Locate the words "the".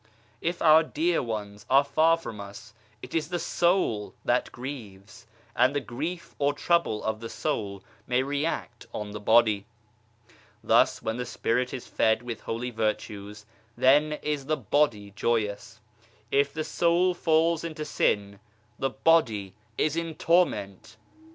3.29-3.37, 5.75-5.79, 7.19-7.29, 9.11-9.19, 11.17-11.25, 14.47-14.57, 16.51-16.63, 18.79-18.89